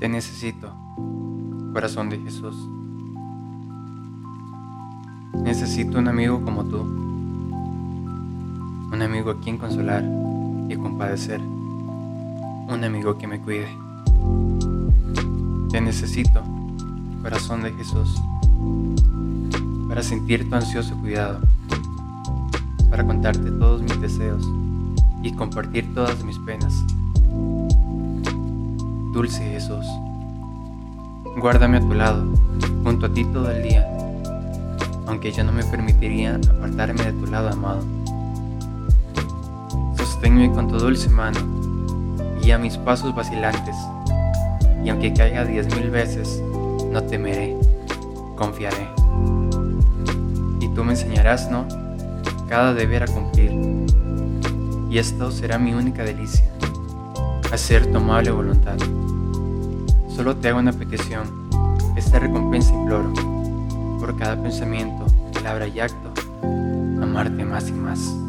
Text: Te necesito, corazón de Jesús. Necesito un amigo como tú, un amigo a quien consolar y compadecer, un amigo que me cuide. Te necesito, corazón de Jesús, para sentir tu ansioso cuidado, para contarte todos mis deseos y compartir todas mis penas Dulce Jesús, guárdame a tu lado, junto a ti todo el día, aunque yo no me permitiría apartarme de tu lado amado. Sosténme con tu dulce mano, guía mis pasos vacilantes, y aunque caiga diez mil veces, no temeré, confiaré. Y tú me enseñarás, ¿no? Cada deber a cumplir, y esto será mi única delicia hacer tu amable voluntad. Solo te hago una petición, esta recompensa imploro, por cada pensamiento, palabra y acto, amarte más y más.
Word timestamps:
Te 0.00 0.08
necesito, 0.08 0.72
corazón 1.72 2.10
de 2.10 2.18
Jesús. 2.18 2.56
Necesito 5.44 5.98
un 6.00 6.08
amigo 6.08 6.42
como 6.42 6.64
tú, 6.64 6.80
un 8.92 8.98
amigo 9.00 9.30
a 9.30 9.40
quien 9.40 9.56
consolar 9.56 10.04
y 10.68 10.74
compadecer, 10.74 11.40
un 11.40 12.80
amigo 12.82 13.16
que 13.16 13.28
me 13.28 13.40
cuide. 13.40 13.68
Te 15.70 15.80
necesito, 15.80 16.42
corazón 17.22 17.62
de 17.62 17.72
Jesús, 17.72 18.20
para 19.88 20.02
sentir 20.02 20.50
tu 20.50 20.56
ansioso 20.56 20.96
cuidado, 20.96 21.38
para 22.90 23.06
contarte 23.06 23.48
todos 23.52 23.80
mis 23.80 24.00
deseos 24.00 24.44
y 25.22 25.32
compartir 25.32 25.94
todas 25.94 26.24
mis 26.24 26.38
penas 26.40 26.84
Dulce 29.14 29.44
Jesús, 29.44 29.86
guárdame 31.36 31.76
a 31.76 31.80
tu 31.80 31.94
lado, 31.94 32.24
junto 32.82 33.06
a 33.06 33.14
ti 33.14 33.24
todo 33.26 33.48
el 33.48 33.62
día, 33.62 33.88
aunque 35.06 35.30
yo 35.30 35.44
no 35.44 35.52
me 35.52 35.62
permitiría 35.62 36.34
apartarme 36.34 37.04
de 37.04 37.12
tu 37.12 37.26
lado 37.28 37.50
amado. 37.50 37.80
Sosténme 39.96 40.50
con 40.50 40.66
tu 40.66 40.80
dulce 40.80 41.08
mano, 41.10 41.38
guía 42.42 42.58
mis 42.58 42.76
pasos 42.76 43.14
vacilantes, 43.14 43.76
y 44.84 44.88
aunque 44.88 45.14
caiga 45.14 45.44
diez 45.44 45.72
mil 45.76 45.90
veces, 45.90 46.42
no 46.90 47.00
temeré, 47.04 47.56
confiaré. 48.34 48.88
Y 50.58 50.66
tú 50.74 50.82
me 50.82 50.94
enseñarás, 50.94 51.48
¿no? 51.52 51.68
Cada 52.48 52.74
deber 52.74 53.04
a 53.04 53.06
cumplir, 53.06 53.52
y 54.90 54.98
esto 54.98 55.30
será 55.30 55.56
mi 55.56 55.72
única 55.72 56.02
delicia 56.02 56.50
hacer 57.54 57.86
tu 57.86 57.98
amable 57.98 58.32
voluntad. 58.32 58.76
Solo 60.08 60.36
te 60.36 60.48
hago 60.48 60.58
una 60.58 60.72
petición, 60.72 61.48
esta 61.96 62.18
recompensa 62.18 62.74
imploro, 62.74 63.12
por 64.00 64.16
cada 64.16 64.40
pensamiento, 64.42 65.06
palabra 65.32 65.68
y 65.68 65.78
acto, 65.78 66.12
amarte 66.42 67.44
más 67.44 67.68
y 67.68 67.72
más. 67.72 68.23